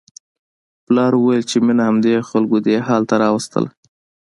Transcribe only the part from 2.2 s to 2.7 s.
خلکو